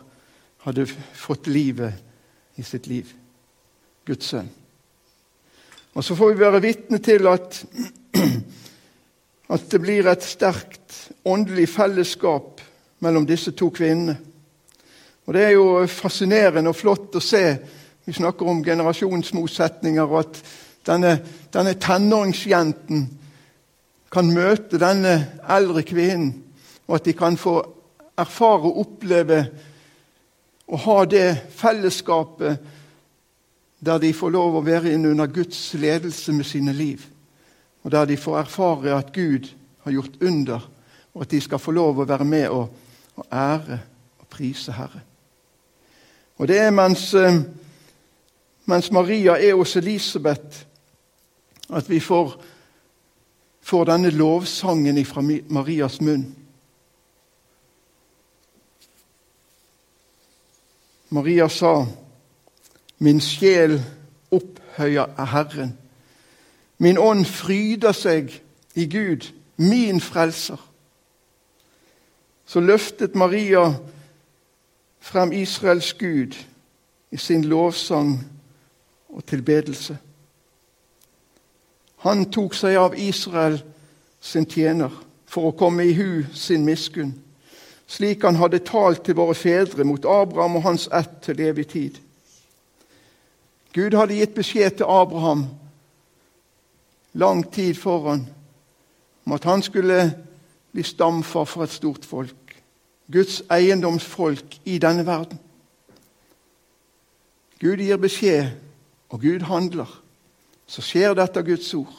hadde 0.66 0.86
fått 0.86 1.46
livet 1.46 2.58
i 2.58 2.64
sitt 2.66 2.86
liv. 2.86 3.08
Guds 4.06 4.32
sønn. 4.32 4.48
Og 5.92 6.04
så 6.04 6.16
får 6.16 6.32
vi 6.32 6.40
være 6.40 6.62
vitne 6.64 6.98
til 7.04 7.26
at, 7.28 7.58
at 9.54 9.66
det 9.70 9.80
blir 9.82 10.08
et 10.08 10.24
sterkt 10.24 10.96
åndelig 11.28 11.68
fellesskap 11.68 12.62
mellom 13.04 13.26
disse 13.28 13.52
to 13.52 13.68
kvinnene. 13.74 14.16
Og 15.26 15.34
Det 15.34 15.42
er 15.44 15.50
jo 15.54 15.86
fascinerende 15.86 16.72
og 16.72 16.76
flott 16.76 17.14
å 17.14 17.22
se. 17.22 17.44
Vi 18.04 18.14
snakker 18.16 18.48
om 18.48 18.64
generasjonsmotsetninger, 18.64 20.02
og 20.02 20.18
at 20.24 20.40
denne, 20.86 21.12
denne 21.54 21.76
tenåringsjenten 21.78 23.04
kan 24.12 24.32
møte 24.34 24.80
denne 24.82 25.14
eldre 25.48 25.84
kvinnen, 25.86 26.34
og 26.88 26.98
at 26.98 27.06
de 27.06 27.14
kan 27.16 27.38
få 27.38 27.60
erfare 28.18 28.68
og 28.68 28.78
oppleve 28.84 29.38
å 30.72 30.78
ha 30.84 30.98
det 31.04 31.28
fellesskapet 31.56 32.70
der 33.82 33.98
de 33.98 34.12
får 34.14 34.30
lov 34.30 34.56
å 34.56 34.64
være 34.64 34.92
inne 34.94 35.10
under 35.10 35.26
Guds 35.26 35.72
ledelse 35.74 36.32
med 36.32 36.46
sine 36.46 36.72
liv. 36.72 37.02
Og 37.82 37.90
der 37.90 38.06
de 38.06 38.16
får 38.16 38.38
erfare 38.44 38.94
at 38.94 39.10
Gud 39.12 39.48
har 39.82 39.92
gjort 39.92 40.20
under, 40.22 40.68
og 41.14 41.22
at 41.22 41.30
de 41.30 41.40
skal 41.42 41.58
få 41.58 41.74
lov 41.74 41.98
å 41.98 42.06
være 42.06 42.24
med 42.24 42.48
og, 42.54 42.68
og 43.16 43.26
ære 43.26 43.80
og 44.22 44.28
prise 44.30 44.72
Herre. 44.72 45.02
Og 46.38 46.48
det 46.48 46.58
er 46.58 46.70
mens, 46.70 47.14
eh, 47.14 47.42
mens 48.66 48.90
Maria 48.92 49.34
er 49.34 49.54
hos 49.54 49.76
Elisabeth, 49.76 50.64
at 51.70 51.90
vi 51.90 52.00
får, 52.00 52.36
får 53.60 53.84
denne 53.84 54.10
lovsangen 54.10 55.04
fra 55.06 55.22
Marias 55.22 56.00
munn. 56.00 56.41
Maria 61.12 61.48
sa 61.48 61.86
Min 62.98 63.20
sjel 63.20 63.82
opphøyer 64.30 65.24
Herren. 65.24 65.78
Min 66.78 66.98
ånd 66.98 67.24
fryder 67.24 67.92
seg 67.92 68.30
i 68.74 68.86
Gud, 68.86 69.32
min 69.56 70.00
frelser. 70.00 70.56
Så 72.46 72.60
løftet 72.60 73.14
Maria 73.14 73.74
frem 75.00 75.32
Israels 75.32 75.92
Gud 75.94 76.38
i 77.10 77.16
sin 77.16 77.44
lovsang 77.44 78.30
og 79.08 79.26
tilbedelse. 79.26 79.98
Han 81.96 82.30
tok 82.30 82.54
seg 82.54 82.76
av 82.76 82.94
Israel 82.98 83.60
sin 84.20 84.46
tjener 84.46 84.94
for 85.26 85.50
å 85.50 85.56
komme 85.58 85.84
i 85.84 85.94
hu 85.94 86.22
sin 86.34 86.64
miskunn, 86.64 87.12
slik 87.92 88.24
han 88.24 88.38
hadde 88.40 88.62
talt 88.64 89.04
til 89.04 89.18
våre 89.18 89.34
fedre 89.36 89.84
mot 89.84 90.04
Abraham 90.08 90.56
og 90.56 90.64
hans 90.64 90.88
ett 90.96 91.18
til 91.24 91.40
evig 91.44 91.66
tid. 91.74 91.98
Gud 93.72 93.96
hadde 93.96 94.16
gitt 94.16 94.34
beskjed 94.36 94.78
til 94.78 94.88
Abraham 94.88 95.46
lang 97.12 97.44
tid 97.52 97.74
foran 97.76 98.26
om 99.26 99.32
at 99.36 99.44
han 99.44 99.62
skulle 99.62 99.98
bli 100.72 100.82
stamfar 100.82 101.44
for 101.44 101.64
et 101.64 101.72
stort 101.72 102.04
folk. 102.04 102.56
Guds 103.12 103.42
eiendomsfolk 103.50 104.60
i 104.64 104.78
denne 104.78 105.06
verden. 105.06 105.40
Gud 107.60 107.76
gir 107.76 107.96
beskjed, 107.96 108.46
og 109.08 109.20
Gud 109.20 109.44
handler. 109.46 109.90
Så 110.66 110.82
skjer 110.82 111.14
dette 111.14 111.42
Guds 111.44 111.74
ord. 111.74 111.92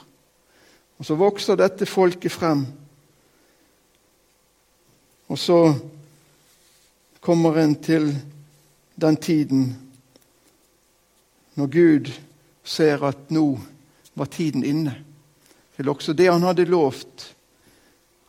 Og 0.97 1.05
så 1.05 1.15
vokser 1.15 1.55
dette 1.55 1.85
folket 1.85 2.31
frem. 2.31 2.65
Og 5.33 5.39
så 5.39 5.73
kommer 7.17 7.55
en 7.57 7.71
til 7.81 8.11
den 9.01 9.15
tiden 9.17 9.61
når 11.57 11.69
Gud 11.73 12.09
ser 12.63 13.01
at 13.07 13.31
nå 13.33 13.47
var 14.13 14.29
tiden 14.29 14.61
inne 14.61 14.93
til 15.73 15.89
også 15.89 16.13
det 16.13 16.27
han 16.29 16.45
hadde 16.45 16.67
lovt, 16.69 17.23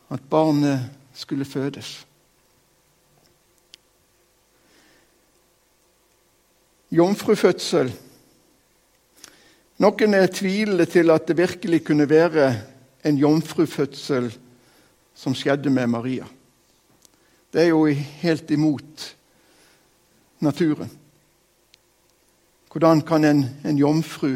at 0.09 0.23
barnet 0.29 0.79
skulle 1.13 1.45
fødes. 1.45 1.91
Jomfrufødsel. 6.89 7.91
Noen 9.77 10.17
er 10.17 10.33
tvilende 10.33 10.89
til 10.89 11.13
at 11.13 11.29
det 11.29 11.37
virkelig 11.37 11.83
kunne 11.85 12.09
være 12.09 12.49
en 13.05 13.21
jomfrufødsel 13.21 14.31
som 15.13 15.37
skjedde 15.37 15.69
med 15.69 15.93
Maria. 15.93 16.25
Det 17.55 17.63
er 17.63 17.69
jo 17.71 17.85
helt 17.87 18.51
imot 18.51 19.15
naturen. 20.43 20.89
Hvordan 22.71 23.01
kan 23.01 23.23
en, 23.23 23.45
en 23.63 23.77
jomfru 23.77 24.33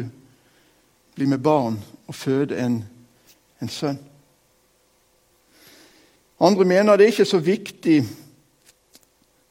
bli 1.14 1.26
med 1.28 1.38
barn 1.38 1.76
og 2.06 2.14
føde 2.14 2.56
en, 2.56 2.78
en 3.60 3.68
sønn? 3.68 3.98
Andre 6.40 6.64
mener 6.64 6.96
det 6.96 7.04
er 7.04 7.12
ikke 7.12 7.28
så 7.28 7.42
viktig 7.44 7.98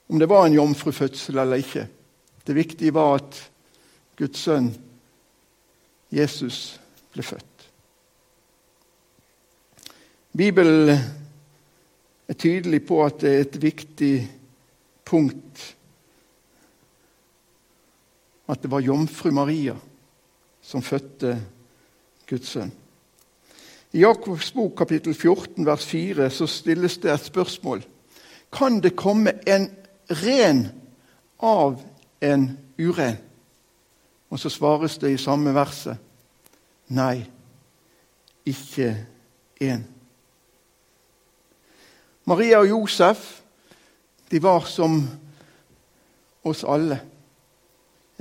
om 0.09 0.17
det 0.17 0.29
var 0.33 0.49
en 0.49 0.57
jomfrufødsel 0.57 1.37
eller 1.37 1.61
ikke. 1.61 1.85
Det 2.47 2.55
viktige 2.55 2.93
var 2.93 3.19
at 3.19 3.51
Guds 4.17 4.47
sønn, 4.49 4.73
Jesus, 6.09 6.79
ble 7.13 7.21
født. 7.23 7.69
Bibelen 10.33 11.18
er 12.29 12.37
tydelig 12.37 12.83
på 12.85 13.01
at 13.05 13.21
det 13.23 13.29
er 13.33 13.45
et 13.45 13.61
viktig 13.61 14.15
punkt 15.09 15.63
at 18.49 18.61
det 18.61 18.71
var 18.71 18.85
jomfru 18.85 19.31
Maria 19.33 19.75
som 20.61 20.81
fødte 20.85 21.35
Guds 22.29 22.49
sønn. 22.53 22.71
I 23.93 24.03
Jakobs 24.03 24.51
bok 24.53 24.75
kapittel 24.77 25.15
14 25.17 25.65
vers 25.65 25.85
4 25.89 26.29
så 26.29 26.45
stilles 26.49 26.97
det 27.01 27.11
et 27.13 27.25
spørsmål. 27.25 27.81
Kan 28.53 28.81
det 28.81 28.95
komme 28.97 29.33
en 29.49 29.69
ren 30.09 30.67
av 31.41 31.81
en 32.21 32.45
uren? 32.77 33.17
Og 34.29 34.39
så 34.39 34.49
svares 34.53 34.97
det 35.01 35.13
i 35.13 35.21
samme 35.21 35.53
verset 35.53 35.97
nei, 36.89 37.21
ikke 38.45 38.93
én. 39.61 39.85
Maria 42.29 42.59
og 42.61 42.69
Josef 42.69 43.41
de 44.31 44.43
var 44.43 44.67
som 44.69 45.01
oss 46.45 46.61
alle 46.63 46.99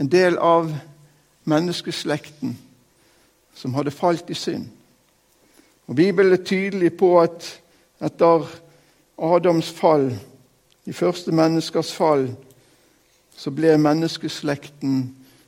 en 0.00 0.08
del 0.08 0.38
av 0.40 0.70
menneskeslekten 1.48 2.54
som 3.58 3.74
hadde 3.74 3.92
falt 3.92 4.30
i 4.30 4.36
synd. 4.38 4.68
Og 5.88 5.96
Bibelen 5.96 6.32
er 6.32 6.44
tydelig 6.44 6.94
på 6.96 7.10
at 7.20 7.44
etter 8.00 8.46
Adams 9.18 9.70
fall, 9.74 10.12
de 10.86 10.92
første 10.92 11.32
menneskers 11.34 11.92
fall, 11.92 12.30
så 13.36 13.50
ble 13.50 13.74
menneskeslekten 13.76 15.02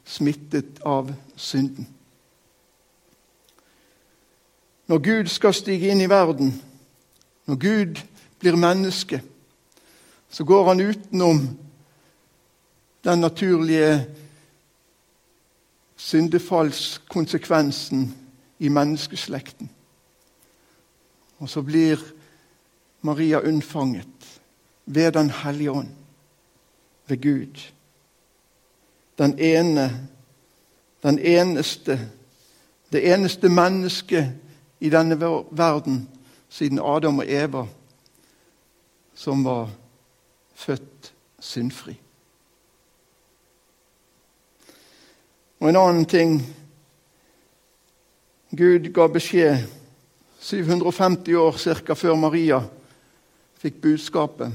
smittet 0.05 0.83
av 0.85 1.13
synden. 1.37 1.87
Når 4.91 4.99
Gud 4.99 5.31
skal 5.31 5.55
stige 5.55 5.93
inn 5.95 6.03
i 6.03 6.11
verden, 6.11 6.53
når 7.47 7.57
Gud 7.63 8.01
blir 8.41 8.57
menneske, 8.57 9.23
så 10.31 10.45
går 10.45 10.69
han 10.69 10.81
utenom 10.81 11.59
den 13.05 13.21
naturlige 13.21 14.07
syndefallskonsekvensen 15.97 18.15
i 18.59 18.69
menneskeslekten. 18.69 19.71
Og 21.39 21.49
så 21.49 21.63
blir 21.63 21.99
Maria 23.01 23.39
unnfanget 23.39 24.41
ved 24.87 25.13
Den 25.13 25.31
hellige 25.31 25.71
ånd, 25.71 25.89
ved 27.07 27.23
Gud. 27.23 27.73
Den 29.19 29.39
ene, 29.39 30.09
den 31.03 31.19
eneste, 31.19 32.11
det 32.93 33.15
eneste 33.15 33.49
mennesket 33.49 34.33
i 34.81 34.91
denne 34.91 35.21
verden 35.51 36.09
siden 36.49 36.79
Adam 36.79 37.19
og 37.19 37.25
Eva 37.29 37.67
som 39.21 39.45
var 39.45 39.69
født 40.55 41.13
syndfri. 41.41 42.01
Og 45.61 45.69
en 45.69 45.77
annen 45.77 46.07
ting 46.09 46.39
Gud 48.57 48.89
ga 48.97 49.07
beskjed 49.13 49.67
750 50.41 51.37
år 51.37 51.59
ca. 51.61 51.95
før 51.95 52.17
Maria 52.17 52.63
fikk 53.61 53.77
budskapet, 53.83 54.53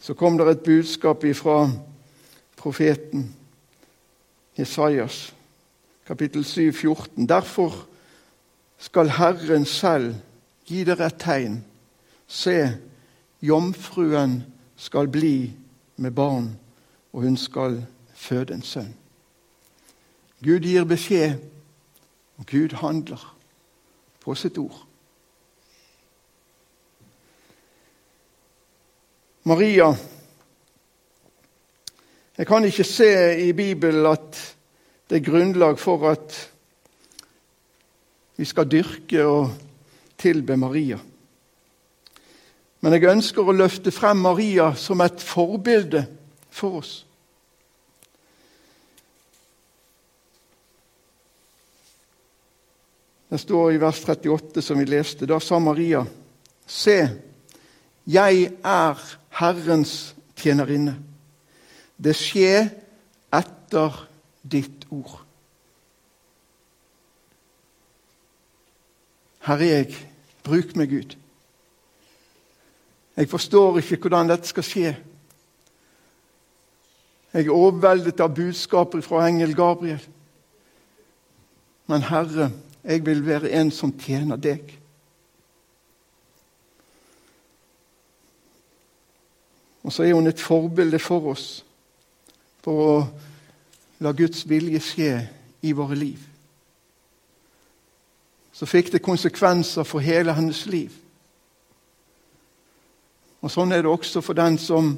så 0.00 0.14
kom 0.14 0.38
det 0.38 0.46
et 0.48 0.64
budskap 0.64 1.26
fra 1.34 1.66
profeten 2.56 3.26
Jesajas, 4.58 5.34
kapittel 6.06 6.44
7, 6.44 6.72
14. 6.72 7.28
Derfor 7.28 7.74
skal 8.78 9.10
Herren 9.10 9.64
selv 9.64 10.14
gi 10.66 10.84
dere 10.84 11.10
et 11.10 11.18
tegn. 11.18 11.64
Se, 12.26 12.78
jomfruen 13.46 14.40
skal 14.76 15.08
bli 15.08 15.52
med 15.96 16.10
barn, 16.10 16.50
og 17.12 17.22
hun 17.22 17.36
skal 17.36 17.80
føde 18.14 18.54
en 18.54 18.62
sønn. 18.62 18.92
Gud 20.44 20.66
gir 20.66 20.84
beskjed, 20.84 21.38
og 22.36 22.46
Gud 22.50 22.76
handler 22.82 23.22
på 24.20 24.34
sitt 24.34 24.58
ord. 24.58 24.82
Maria 29.46 29.94
Jeg 32.36 32.46
kan 32.46 32.64
ikke 32.64 32.84
se 32.84 33.12
i 33.48 33.52
Bibelen 33.56 34.06
at 34.06 34.36
det 35.08 35.16
er 35.16 35.24
grunnlag 35.24 35.78
for 35.80 36.10
at 36.10 36.34
vi 38.36 38.44
skal 38.44 38.68
dyrke 38.68 39.22
og 39.24 39.54
tilbe 40.18 40.56
Maria. 40.56 40.98
Men 42.86 42.94
jeg 42.94 43.10
ønsker 43.10 43.42
å 43.42 43.50
løfte 43.50 43.90
frem 43.90 44.20
Maria 44.22 44.68
som 44.78 45.00
et 45.02 45.18
forbilde 45.18 46.04
for 46.54 46.76
oss. 46.78 46.92
Det 53.26 53.40
står 53.42 53.74
i 53.74 53.82
vers 53.82 54.04
38, 54.06 54.62
som 54.62 54.78
vi 54.78 54.86
leste. 54.86 55.26
Da 55.26 55.40
sa 55.42 55.58
Maria, 55.58 56.04
Se, 56.62 56.96
jeg 58.06 58.46
er 58.54 59.04
Herrens 59.40 60.14
tjenerinne. 60.38 60.94
Det 61.98 62.14
skjer 62.14 62.70
etter 63.34 64.00
ditt 64.46 64.86
ord. 64.94 65.24
Her 69.50 69.58
er 69.58 69.78
jeg. 69.80 70.02
Bruk 70.46 70.76
meg, 70.78 70.94
Gud. 70.94 71.22
Jeg 73.16 73.28
forstår 73.28 73.78
ikke 73.78 73.96
hvordan 73.96 74.28
dette 74.28 74.48
skal 74.48 74.64
skje. 74.66 74.96
Jeg 77.32 77.46
er 77.46 77.52
overveldet 77.52 78.20
av 78.20 78.34
budskapet 78.34 79.04
fra 79.04 79.26
engel 79.28 79.54
Gabriel. 79.56 80.02
Men 81.86 82.02
Herre, 82.02 82.50
jeg 82.84 83.06
vil 83.06 83.26
være 83.26 83.50
en 83.60 83.70
som 83.70 83.92
tjener 83.98 84.36
deg. 84.36 84.72
Og 89.86 89.92
så 89.92 90.02
er 90.02 90.14
hun 90.14 90.26
et 90.26 90.40
forbilde 90.40 90.98
for 90.98 91.30
oss 91.30 91.62
for 92.66 92.82
å 92.82 92.94
la 94.02 94.10
Guds 94.12 94.42
vilje 94.50 94.80
skje 94.82 95.10
i 95.62 95.70
våre 95.72 95.94
liv. 95.94 96.18
Så 98.52 98.66
fikk 98.66 98.90
det 98.92 99.04
konsekvenser 99.04 99.86
for 99.86 100.02
hele 100.02 100.34
hennes 100.34 100.64
liv. 100.66 100.90
Og 103.46 103.52
Sånn 103.52 103.70
er 103.70 103.84
det 103.84 103.92
også 103.92 104.20
for 104.24 104.34
den 104.34 104.56
som, 104.58 104.96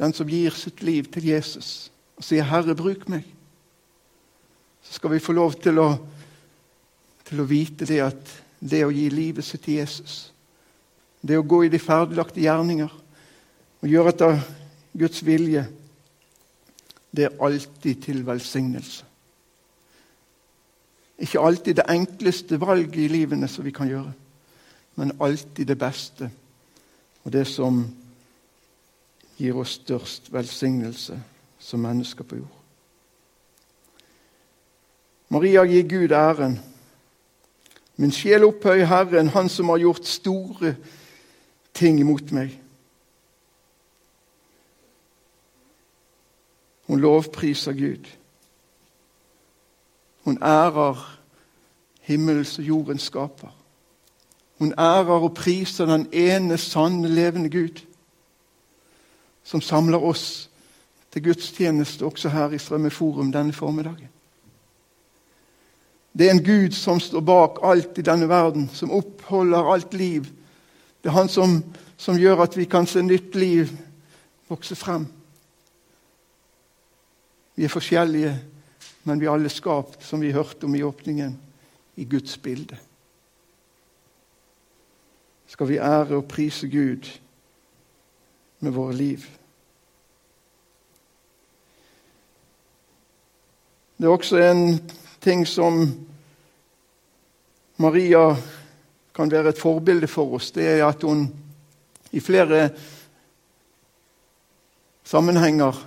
den 0.00 0.14
som 0.16 0.30
gir 0.32 0.54
sitt 0.56 0.80
liv 0.86 1.10
til 1.12 1.28
Jesus 1.28 1.90
og 2.16 2.24
sier 2.24 2.44
'Herre, 2.44 2.74
bruk 2.74 3.04
meg' 3.08 3.28
så 4.82 4.96
skal 4.96 5.10
vi 5.10 5.20
få 5.20 5.32
lov 5.32 5.54
til 5.60 5.78
å, 5.78 5.90
til 7.24 7.40
å 7.40 7.48
vite 7.48 7.86
det 7.86 8.00
at 8.02 8.32
det 8.60 8.80
å 8.84 8.92
gi 8.92 9.08
livet 9.12 9.44
sitt 9.44 9.62
til 9.62 9.80
Jesus, 9.80 10.32
det 11.20 11.36
å 11.38 11.44
gå 11.44 11.64
i 11.64 11.68
de 11.72 11.78
ferdiglagte 11.78 12.40
gjerninger 12.40 12.90
og 13.80 13.88
gjøre 13.88 14.14
etter 14.14 14.40
Guds 14.96 15.22
vilje, 15.24 15.66
det 17.12 17.28
er 17.28 17.38
alltid 17.44 18.02
til 18.02 18.24
velsignelse. 18.26 19.04
Ikke 21.20 21.44
alltid 21.44 21.76
det 21.76 21.88
enkleste 21.92 22.58
valget 22.60 22.96
i 23.04 23.08
livene 23.12 23.48
som 23.48 23.64
vi 23.64 23.72
kan 23.76 23.88
gjøre, 23.88 24.12
men 25.00 25.16
alltid 25.20 25.66
det 25.66 25.78
beste 25.78 26.26
og 27.24 27.32
det 27.32 27.46
som 27.48 27.78
gir 29.38 29.56
oss 29.56 29.78
størst 29.78 30.26
velsignelse 30.32 31.14
som 31.58 31.80
mennesker 31.80 32.24
på 32.24 32.36
jord. 32.36 32.56
Maria 35.32 35.62
gir 35.64 35.86
Gud 35.88 36.12
æren. 36.12 36.58
Min 37.96 38.12
sjel 38.12 38.44
opphøy 38.44 38.84
Herren, 38.84 39.28
Han 39.28 39.48
som 39.48 39.68
har 39.68 39.78
gjort 39.78 40.04
store 40.06 40.74
ting 41.74 42.00
imot 42.00 42.32
meg. 42.32 42.60
Hun 46.86 47.00
lovpriser 47.00 47.72
Gud. 47.72 48.04
Hun 50.24 50.42
ærer 50.42 51.20
himmels 52.00 52.58
og 52.58 52.64
jordens 52.64 53.02
skaper. 53.08 53.59
Hun 54.60 54.74
ærer 54.78 55.16
og 55.24 55.34
priser 55.34 55.88
den 55.88 56.06
ene 56.12 56.58
sanne, 56.58 57.08
levende 57.08 57.50
Gud, 57.50 57.80
som 59.44 59.60
samler 59.64 59.98
oss 60.04 60.50
til 61.10 61.24
gudstjeneste 61.24 62.04
også 62.04 62.28
her 62.28 62.52
i 62.52 62.58
Strømmeforum 62.60 63.32
denne 63.32 63.56
formiddagen. 63.56 64.10
Det 66.12 66.26
er 66.26 66.34
en 66.34 66.44
Gud 66.44 66.76
som 66.76 67.00
står 67.00 67.24
bak 67.24 67.62
alt 67.64 67.98
i 67.98 68.04
denne 68.04 68.28
verden, 68.28 68.68
som 68.72 68.92
oppholder 68.92 69.72
alt 69.72 69.94
liv. 69.94 70.26
Det 71.02 71.08
er 71.08 71.16
Han 71.16 71.28
som, 71.28 71.62
som 71.96 72.18
gjør 72.18 72.42
at 72.42 72.56
vi 72.56 72.64
kan 72.64 72.86
se 72.86 73.02
nytt 73.02 73.34
liv 73.34 73.70
vokse 74.48 74.76
frem. 74.76 75.06
Vi 77.56 77.64
er 77.64 77.72
forskjellige, 77.72 78.36
men 79.04 79.20
vi 79.20 79.26
er 79.26 79.32
alle 79.32 79.48
skapt, 79.48 80.04
som 80.04 80.20
vi 80.20 80.32
hørte 80.32 80.64
om 80.64 80.74
i 80.74 80.82
åpningen, 80.82 81.38
i 81.96 82.04
Guds 82.04 82.36
bilde. 82.38 82.76
Skal 85.50 85.66
vi 85.66 85.80
ære 85.82 86.14
og 86.20 86.28
prise 86.30 86.68
Gud 86.70 87.08
med 88.60 88.70
våre 88.70 88.94
liv? 88.94 89.24
Det 93.98 94.06
er 94.06 94.14
også 94.14 94.38
en 94.38 94.78
ting 95.20 95.42
som 95.48 95.82
Maria 97.82 98.30
kan 99.14 99.30
være 99.32 99.50
et 99.50 99.58
forbilde 99.58 100.06
for 100.06 100.38
oss. 100.38 100.52
Det 100.54 100.68
er 100.68 100.86
at 100.86 101.02
hun 101.02 101.26
i 102.12 102.22
flere 102.22 102.70
sammenhenger 105.04 105.86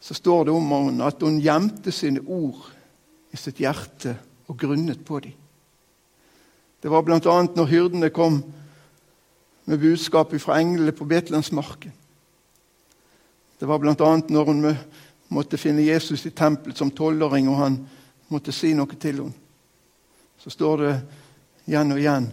så 0.00 0.14
står 0.14 0.44
det 0.48 0.56
om 0.56 0.72
henne 0.72 1.12
at 1.12 1.20
hun 1.20 1.42
gjemte 1.44 1.92
sine 1.92 2.24
ord 2.24 2.70
i 3.30 3.36
sitt 3.36 3.60
hjerte 3.60 4.16
og 4.48 4.56
grunnet 4.56 5.04
på 5.04 5.20
dem. 5.20 5.45
Det 6.86 6.90
var 6.90 7.02
bl.a. 7.02 7.18
når 7.18 7.66
hyrdene 7.66 8.12
kom 8.14 8.36
med 9.64 9.80
budskapet 9.82 10.38
fra 10.38 10.60
englene 10.62 10.92
på 10.94 11.02
Betlehemsmarken. 11.04 11.90
Det 13.58 13.66
var 13.66 13.80
bl.a. 13.82 14.10
når 14.30 14.44
hun 14.46 14.60
måtte 15.34 15.58
finne 15.58 15.82
Jesus 15.82 16.22
i 16.28 16.30
tempelet 16.30 16.78
som 16.78 16.92
tolvåring, 16.94 17.48
og 17.50 17.56
han 17.58 17.78
måtte 18.30 18.54
si 18.54 18.70
noe 18.78 18.94
til 19.02 19.18
henne. 19.18 19.34
Så 20.38 20.52
står 20.54 20.84
det 20.84 20.92
igjen 21.66 21.90
og 21.90 21.98
igjen 21.98 22.28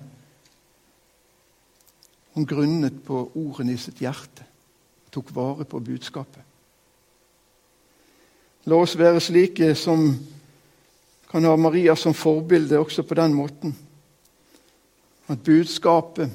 Hun 2.35 2.45
grunnet 2.45 2.99
på 3.07 3.23
ordene 3.33 3.73
i 3.73 3.81
sitt 3.81 4.03
hjerte, 4.05 4.45
tok 5.09 5.31
vare 5.33 5.65
på 5.65 5.81
budskapet. 5.81 6.43
La 8.69 8.77
oss 8.77 8.93
være 9.01 9.17
slike 9.17 9.71
som 9.73 10.05
kan 11.31 11.49
ha 11.49 11.55
Maria 11.57 11.97
som 11.97 12.13
forbilde 12.13 12.77
også 12.77 13.01
på 13.01 13.17
den 13.17 13.33
måten. 13.33 13.73
At 15.27 15.43
budskapet, 15.43 16.31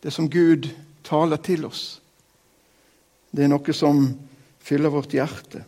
det 0.00 0.12
som 0.14 0.28
Gud 0.30 0.68
taler 1.04 1.40
til 1.44 1.66
oss, 1.68 2.00
det 3.30 3.44
er 3.44 3.50
noe 3.52 3.74
som 3.76 4.06
fyller 4.64 4.92
vårt 4.92 5.12
hjerte. 5.12 5.64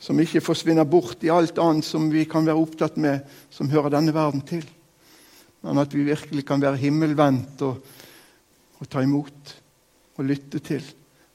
Som 0.00 0.20
ikke 0.20 0.42
forsvinner 0.44 0.88
bort 0.88 1.24
i 1.24 1.32
alt 1.32 1.58
annet 1.60 1.84
som 1.84 2.08
vi 2.12 2.24
kan 2.28 2.46
være 2.46 2.60
opptatt 2.60 2.96
med, 3.00 3.24
som 3.52 3.68
hører 3.72 3.92
denne 3.92 4.14
verden 4.16 4.44
til. 4.48 4.64
Men 5.60 5.80
at 5.82 5.92
vi 5.92 6.06
virkelig 6.08 6.46
kan 6.48 6.62
være 6.62 6.80
himmelvendt 6.80 7.64
og, 7.66 7.80
og 8.80 8.88
ta 8.88 9.04
imot 9.04 9.54
og 10.16 10.24
lytte 10.28 10.60
til. 10.64 10.84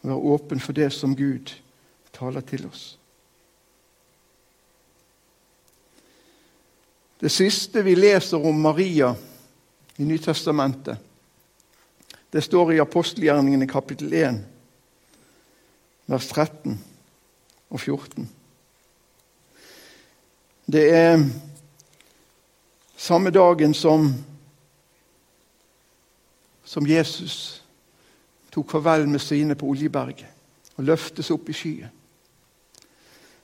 Og 0.02 0.10
være 0.10 0.34
åpen 0.34 0.62
for 0.62 0.78
det 0.78 0.92
som 0.94 1.14
Gud 1.18 1.54
taler 2.16 2.46
til 2.46 2.66
oss. 2.70 2.96
Det 7.20 7.32
siste 7.32 7.82
vi 7.84 7.96
leser 7.96 8.46
om 8.46 8.62
Maria 8.62 9.16
i 9.98 10.04
Nytestamentet, 10.04 10.98
det 12.30 12.42
står 12.44 12.74
i 12.74 12.82
apostelgjerningene 12.84 13.68
kapittel 13.68 14.14
1 14.14 14.42
vers 16.12 16.28
13 16.28 16.76
og 17.70 17.80
14. 17.80 18.30
Det 20.66 20.90
er 20.94 21.20
Samme 22.98 23.30
dagen 23.30 23.74
som, 23.74 24.08
som 26.64 26.88
Jesus 26.88 27.62
tok 28.50 28.72
farvel 28.72 29.04
med 29.12 29.20
sine 29.22 29.58
på 29.60 29.68
Oljeberget 29.68 30.32
og 30.80 30.88
løftes 30.88 31.30
opp 31.36 31.52
i 31.52 31.54
skyen. 31.54 31.92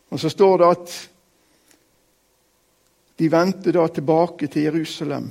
Og 0.09 0.19
Så 0.19 0.31
står 0.31 0.57
det 0.57 0.69
at 0.71 0.95
de 3.21 3.27
vendte 3.29 3.69
da 3.69 3.83
tilbake 3.87 4.47
til 4.49 4.63
Jerusalem 4.65 5.27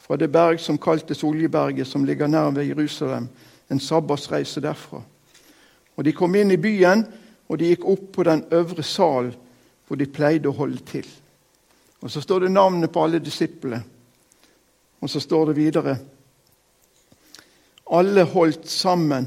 fra 0.00 0.16
det 0.16 0.30
berg 0.32 0.60
som 0.60 0.78
kaltes 0.80 1.20
Oljeberget, 1.24 1.86
som 1.86 2.06
ligger 2.08 2.26
nær 2.26 2.54
ved 2.56 2.70
Jerusalem, 2.70 3.26
en 3.70 3.80
sabbatsreise 3.80 4.60
derfra. 4.64 5.02
Og 5.96 6.04
De 6.04 6.12
kom 6.16 6.34
inn 6.34 6.50
i 6.50 6.56
byen, 6.56 7.04
og 7.48 7.58
de 7.58 7.68
gikk 7.68 7.84
opp 7.84 8.06
på 8.16 8.24
den 8.24 8.44
øvre 8.50 8.82
sal 8.82 9.28
hvor 9.86 10.00
de 10.00 10.08
pleide 10.08 10.48
å 10.48 10.56
holde 10.56 10.80
til. 10.88 11.04
Og 12.00 12.10
Så 12.10 12.20
står 12.24 12.46
det 12.46 12.50
navnet 12.50 12.92
på 12.92 13.04
alle 13.04 13.20
disiplene. 13.20 13.82
Og 15.00 15.10
så 15.10 15.20
står 15.20 15.46
det 15.46 15.56
videre 15.56 15.96
Alle 17.92 18.24
holdt 18.24 18.68
sammen 18.70 19.26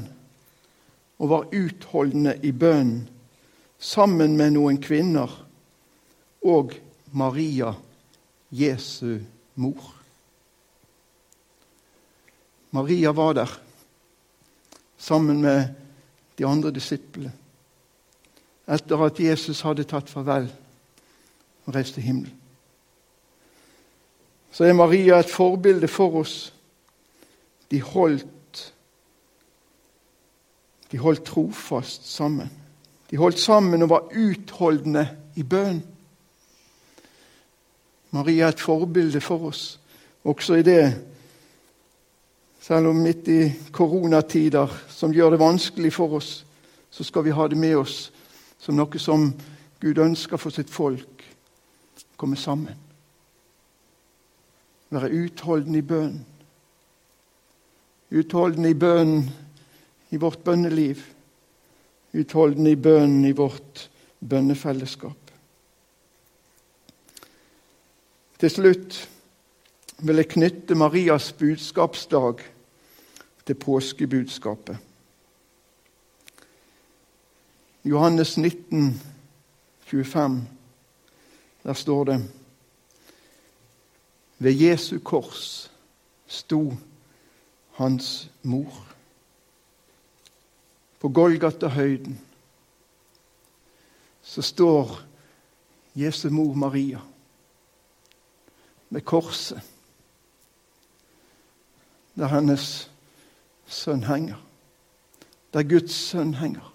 og 1.18 1.28
var 1.28 1.46
utholdende 1.52 2.34
i 2.42 2.50
bønnen, 2.52 3.08
sammen 3.78 4.36
med 4.36 4.50
noen 4.56 4.80
kvinner 4.82 5.30
og 6.42 6.74
Maria, 7.16 7.72
Jesu 8.52 9.18
mor. 9.54 9.94
Maria 12.70 13.12
var 13.12 13.32
der 13.32 13.60
sammen 14.98 15.40
med 15.40 15.68
de 16.38 16.46
andre 16.46 16.70
disiplene 16.70 17.32
etter 18.68 19.04
at 19.06 19.20
Jesus 19.20 19.62
hadde 19.62 19.86
tatt 19.86 20.10
farvel 20.10 20.48
og 21.64 21.74
reist 21.74 21.94
til 21.94 22.02
himmelen. 22.02 22.34
Så 24.50 24.64
er 24.64 24.74
Maria 24.74 25.20
et 25.20 25.30
forbilde 25.30 25.88
for 25.88 26.20
oss. 26.20 26.52
De 27.70 27.80
holdt, 27.82 28.74
de 30.90 30.98
holdt 30.98 31.24
trofast 31.24 32.08
sammen. 32.10 32.50
De 33.10 33.16
holdt 33.16 33.38
sammen 33.38 33.82
og 33.82 33.90
var 33.90 34.08
utholdende 34.12 35.08
i 35.36 35.44
bønn. 35.46 35.84
Maria 38.10 38.46
er 38.46 38.54
et 38.54 38.62
forbilde 38.62 39.20
for 39.20 39.48
oss 39.50 39.78
også 40.26 40.54
i 40.54 40.62
det 40.62 40.82
selv 42.60 42.90
om 42.90 42.96
midt 42.98 43.28
i 43.28 43.40
koronatider 43.72 44.72
som 44.90 45.12
gjør 45.14 45.36
det 45.36 45.40
vanskelig 45.40 45.92
for 45.94 46.16
oss, 46.18 46.40
så 46.90 47.04
skal 47.06 47.24
vi 47.24 47.34
ha 47.36 47.46
det 47.46 47.58
med 47.58 47.76
oss 47.78 48.08
som 48.58 48.74
noe 48.74 48.98
som 48.98 49.28
Gud 49.78 50.00
ønsker 50.02 50.40
for 50.40 50.50
sitt 50.50 50.72
folk. 50.72 51.22
Komme 52.16 52.36
sammen. 52.36 52.74
Være 54.90 55.12
utholdende 55.12 55.78
i 55.78 55.86
bønnen. 55.86 56.24
Utholdende 58.10 58.70
i 58.70 58.78
bønnen 58.78 59.28
i 60.10 60.18
vårt 60.18 60.42
bønneliv. 60.42 61.04
Utholdende 62.16 62.72
i 62.72 62.80
bønnen 62.80 63.28
i 63.28 63.34
vårt 63.36 63.86
bønnefellesskap. 64.18 65.25
Til 68.36 68.50
slutt 68.50 68.96
vil 70.04 70.20
jeg 70.20 70.28
knytte 70.28 70.76
Marias 70.76 71.30
budskapsdag 71.32 72.42
til 73.46 73.54
påskebudskapet. 73.54 74.76
Johannes 77.84 78.36
19, 78.36 79.02
25, 79.80 80.48
der 81.62 81.72
står 81.72 82.04
det 82.04 82.18
Ved 84.38 84.52
Jesu 84.52 84.98
kors 84.98 85.72
sto 86.26 86.76
hans 87.72 88.30
mor. 88.42 88.86
På 91.00 91.08
Golgata-høyden 91.08 92.20
så 94.22 94.42
står 94.42 95.00
Jesu 95.94 96.30
mor 96.30 96.54
Maria 96.54 97.00
med 98.88 99.04
korset, 99.04 99.60
der 102.14 102.26
hennes 102.32 102.90
sønn 103.66 104.04
henger. 104.04 104.38
Der 105.52 105.62
Guds 105.62 105.94
sønn 105.94 106.34
henger. 106.34 106.72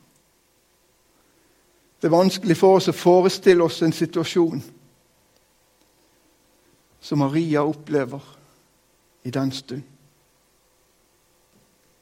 Det 2.01 2.07
er 2.07 2.17
vanskelig 2.17 2.57
for 2.57 2.79
oss 2.79 2.89
å 2.89 2.97
forestille 2.97 3.63
oss 3.63 3.81
en 3.85 3.93
situasjon 3.93 4.63
som 7.01 7.21
Maria 7.21 7.61
opplever 7.65 8.25
i 9.23 9.33
den 9.33 9.51
stund. 9.53 9.83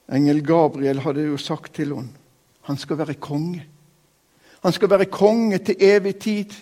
Engel 0.09 0.41
Gabriel 0.45 1.03
hadde 1.03 1.27
jo 1.27 1.37
sagt 1.37 1.75
til 1.75 1.93
henne 1.95 2.15
han 2.69 2.77
skal 2.77 2.99
være 2.99 3.15
konge. 3.17 3.63
Han 4.61 4.73
skal 4.73 4.89
være 4.89 5.05
konge 5.09 5.57
til 5.57 5.75
evig 5.79 6.15
tid. 6.21 6.53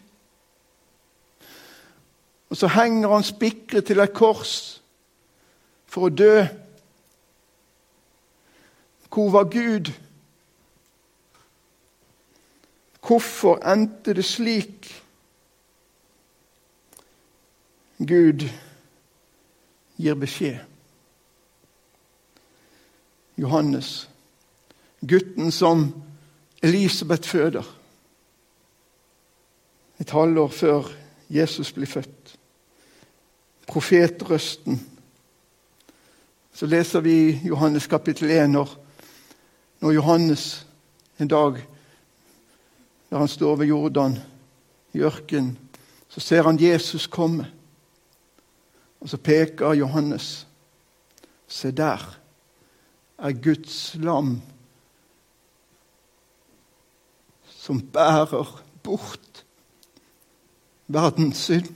Og 2.49 2.57
så 2.57 2.67
henger 2.67 3.09
han 3.09 3.23
spikret 3.23 3.85
til 3.85 3.99
et 3.99 4.13
kors 4.15 4.81
for 5.87 6.07
å 6.07 6.13
dø 6.13 6.45
hvor 9.17 9.31
var 9.33 9.47
Gud? 9.49 9.89
Hvorfor 13.01 13.57
endte 13.65 14.13
det 14.13 14.25
slik? 14.25 14.89
Gud 17.97 18.45
gir 19.97 20.13
beskjed. 20.13 20.59
Johannes, 23.37 24.09
gutten 25.01 25.51
som 25.51 25.87
Elisabeth 26.61 27.29
føder 27.29 27.65
et 29.97 30.13
halvår 30.13 30.47
før 30.53 30.93
Jesus 31.29 31.71
blir 31.73 31.89
født. 31.89 32.36
Profetrøsten. 33.67 34.81
Så 36.53 36.65
leser 36.65 36.99
vi 36.99 37.41
Johannes 37.45 37.87
kapittel 37.87 38.31
1 38.31 38.49
når 38.49 38.77
når 39.79 39.91
Johannes 39.91 40.67
en 41.19 41.27
dag 41.27 41.59
når 43.09 43.17
han 43.17 43.27
står 43.27 43.55
ved 43.55 43.67
Jordan 43.67 44.17
i 44.93 44.99
ørkenen, 44.99 45.57
så 46.09 46.19
ser 46.19 46.43
han 46.43 46.59
Jesus 46.59 47.07
komme. 47.07 47.51
Og 48.99 49.09
så 49.09 49.17
peker 49.17 49.73
Johannes. 49.73 50.47
Se 51.47 51.71
der 51.71 52.17
er 53.17 53.31
Guds 53.31 53.95
lam 53.95 54.41
som 57.47 57.81
bærer 57.81 58.63
bort 58.83 59.45
verdens 60.87 61.37
synd. 61.37 61.67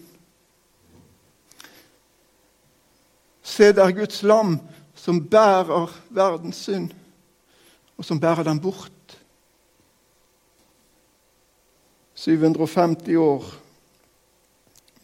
Se 3.52 3.74
der 3.76 3.92
Guds 3.92 4.22
lam 4.24 4.60
som 4.96 5.20
bærer 5.28 5.92
verdens 6.10 6.64
synd 6.64 6.92
og 7.98 8.06
som 8.06 8.20
bærer 8.20 8.44
den 8.48 8.62
bort. 8.64 9.18
750 12.16 13.16
år 13.18 13.46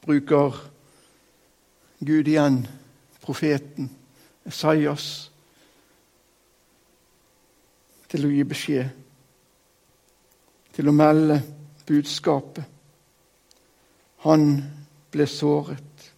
bruker 0.05 0.62
Gud 1.99 2.29
igjen 2.29 2.62
profeten 3.21 3.89
Esaias 4.47 5.07
til 8.07 8.27
å 8.27 8.31
gi 8.31 8.43
beskjed, 8.47 8.89
til 10.71 10.88
å 10.88 10.95
melde 10.95 11.41
budskapet. 11.89 12.63
Han 14.23 14.47
ble 15.12 15.27
såret 15.27 16.10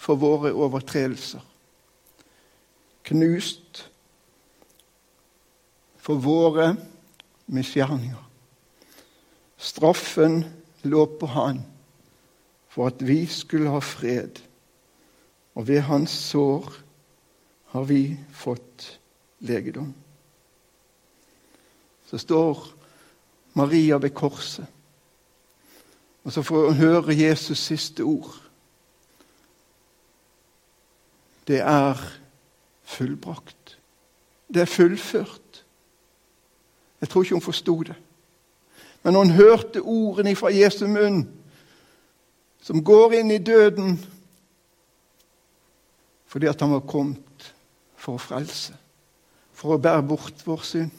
for 0.00 0.16
våre 0.16 0.54
overtredelser, 0.56 1.42
knust 3.04 3.90
for 6.00 6.20
våre 6.20 6.74
misgjerninger. 7.46 8.30
Straffen 9.60 10.44
lå 10.82 11.04
på 11.20 11.28
han 11.34 11.64
for 12.70 12.86
at 12.86 13.02
vi 13.02 13.24
skulle 13.26 13.70
ha 13.70 13.80
fred, 13.82 14.38
og 15.54 15.66
ved 15.68 15.82
hans 15.90 16.12
sår 16.30 16.70
har 17.74 17.84
vi 17.84 18.18
fått 18.32 18.86
legedom. 19.42 19.90
Så 22.06 22.18
står 22.18 22.62
Maria 23.58 23.98
ved 23.98 24.14
korset, 24.14 24.66
og 26.24 26.32
så 26.32 26.42
får 26.42 26.66
hun 26.68 26.78
høre 26.78 27.16
Jesus' 27.16 27.54
siste 27.54 28.06
ord. 28.06 28.34
Det 31.46 31.58
er 31.58 31.98
fullbrakt. 32.90 33.76
Det 34.50 34.62
er 34.62 34.70
fullført. 34.70 35.64
Jeg 37.00 37.08
tror 37.08 37.22
ikke 37.22 37.38
hun 37.38 37.44
forsto 37.44 37.82
det. 37.82 37.96
Men 39.02 39.12
når 39.12 39.24
hun 39.24 39.30
hørte 39.38 39.80
ordene 39.80 40.36
fra 40.36 40.50
Jesu 40.52 40.86
munn, 40.86 41.22
som 42.60 42.84
går 42.84 43.20
inn 43.20 43.30
i 43.30 43.38
døden 43.38 44.00
Fordi 46.30 46.46
at 46.46 46.60
han 46.60 46.70
var 46.70 46.84
kommet 46.86 47.46
for 47.98 48.14
å 48.14 48.22
frelse. 48.22 48.76
For 49.50 49.74
å 49.74 49.80
bære 49.82 50.04
bort 50.06 50.44
vår 50.46 50.60
synd. 50.62 50.92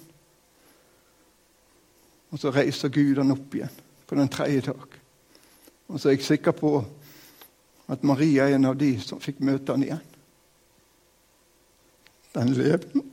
Og 2.36 2.42
så 2.42 2.52
reiser 2.52 2.92
Gud 2.92 3.22
han 3.22 3.32
opp 3.32 3.56
igjen 3.56 3.78
på 4.08 4.18
den 4.20 4.28
tredje 4.28 4.66
dag. 4.66 4.98
Og 5.88 6.00
så 6.00 6.10
er 6.10 6.18
jeg 6.18 6.26
sikker 6.28 6.52
på 6.52 6.74
at 7.88 8.04
Maria 8.04 8.50
er 8.50 8.58
en 8.58 8.68
av 8.74 8.76
de 8.76 8.92
som 9.00 9.24
fikk 9.24 9.40
møte 9.40 9.72
han 9.72 9.88
igjen. 9.88 10.11
Den 12.36 12.50
levende. 12.50 13.04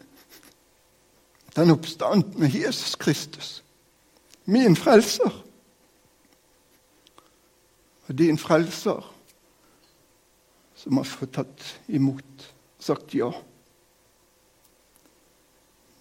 Den 1.56 1.70
oppstandende 1.70 2.50
Jesus 2.54 2.94
Kristus. 2.94 3.64
Min 4.44 4.76
frelser. 4.76 5.44
Og 8.08 8.18
din 8.18 8.38
frelser 8.38 9.14
som 10.78 10.96
har 10.96 11.08
fått 11.08 11.34
tatt 11.34 11.64
imot, 11.90 12.44
sagt 12.78 13.14
ja. 13.18 13.32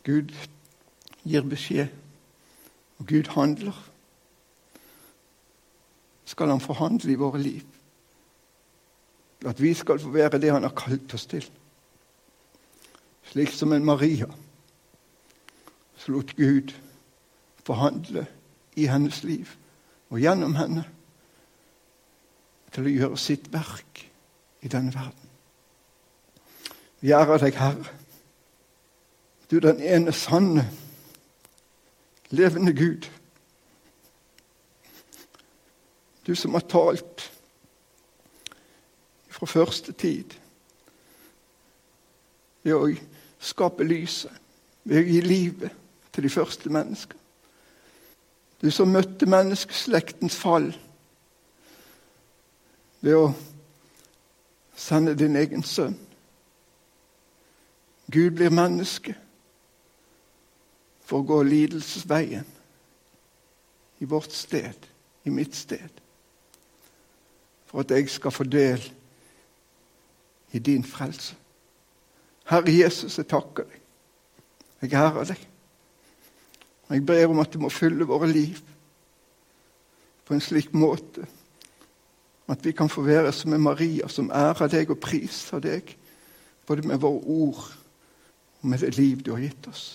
Gud 0.05 0.31
gir 1.27 1.47
beskjed, 1.49 1.89
og 3.01 3.09
Gud 3.09 3.31
handler. 3.33 3.75
Skal 6.27 6.53
han 6.53 6.61
forhandle 6.61 7.11
i 7.11 7.19
våre 7.19 7.41
liv? 7.41 7.65
At 9.45 9.59
vi 9.61 9.73
skal 9.77 9.99
få 9.99 10.13
være 10.13 10.39
det 10.41 10.53
han 10.53 10.65
har 10.65 10.75
kalt 10.77 11.13
oss 11.17 11.25
til. 11.29 11.45
Slik 13.31 13.51
som 13.51 13.73
en 13.73 13.85
Maria 13.85 14.27
så 15.97 16.11
lot 16.11 16.35
Gud 16.35 16.73
forhandle 17.65 18.25
i 18.75 18.85
hennes 18.87 19.23
liv 19.23 19.49
og 20.09 20.19
gjennom 20.21 20.55
henne 20.55 20.85
til 22.71 22.87
å 22.87 22.93
gjøre 22.93 23.19
sitt 23.19 23.49
verk 23.51 24.03
i 24.61 24.69
denne 24.71 24.93
verden. 24.93 25.31
Vi 27.01 27.11
ærer 27.11 27.41
deg, 27.41 27.57
Herre. 27.57 27.91
Du 29.51 29.59
den 29.63 29.79
ene 29.81 30.11
sanne, 30.11 30.65
levende 32.29 32.73
Gud. 32.75 33.09
Du 36.27 36.35
som 36.35 36.53
har 36.57 36.65
talt 36.67 37.27
fra 39.29 39.45
første 39.45 39.93
tid 39.93 40.35
ved 42.67 42.75
å 42.75 42.87
skape 43.39 43.85
lyset, 43.87 44.33
ved 44.83 44.99
å 44.99 45.07
gi 45.07 45.21
livet 45.23 45.75
til 46.11 46.27
de 46.27 46.31
første 46.31 46.71
mennesker. 46.73 47.15
Du 48.59 48.67
som 48.73 48.91
møtte 48.91 49.29
menneskeslektens 49.29 50.35
fall 50.35 50.71
ved 53.05 53.15
å 53.15 53.29
sende 54.75 55.13
din 55.15 55.37
egen 55.39 55.63
sønn. 55.63 55.95
Gud 58.11 58.35
blir 58.35 58.51
menneske 58.51 59.15
for 61.07 61.21
å 61.21 61.27
gå 61.27 61.39
lidelsesveien 61.47 62.49
i 64.03 64.09
vårt 64.09 64.35
sted, 64.35 64.75
i 65.23 65.31
mitt 65.31 65.55
sted 65.55 66.03
for 67.67 67.83
at 67.83 67.91
jeg 67.91 68.09
skal 68.09 68.31
få 68.31 68.43
del 68.47 68.83
i 70.55 70.59
din 70.59 70.83
frelse. 70.83 71.35
Herre 72.47 72.73
Jesus, 72.73 73.17
jeg 73.19 73.27
takker 73.27 73.67
deg. 73.67 73.81
Jeg 74.81 74.93
ærer 74.93 75.31
deg. 75.33 75.47
Og 76.87 76.95
jeg 76.95 77.05
ber 77.05 77.33
om 77.33 77.41
at 77.43 77.53
du 77.53 77.59
må 77.59 77.71
fylle 77.73 78.07
våre 78.07 78.29
liv 78.31 78.61
på 80.27 80.35
en 80.35 80.43
slik 80.43 80.73
måte 80.75 81.25
at 82.47 82.63
vi 82.63 82.71
kan 82.71 82.89
få 82.89 83.01
være 83.03 83.31
som 83.35 83.53
en 83.53 83.63
Maria, 83.63 84.07
som 84.07 84.31
ærer 84.31 84.69
deg 84.71 84.91
og 84.91 85.01
priser 85.03 85.59
deg, 85.59 85.91
både 86.67 86.87
med 86.87 87.01
våre 87.03 87.19
ord 87.27 87.63
og 88.61 88.69
med 88.71 88.79
det 88.79 88.95
liv 88.95 89.23
du 89.23 89.33
har 89.33 89.43
gitt 89.43 89.67
oss. 89.67 89.85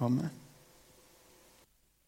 Amen. 0.00 0.47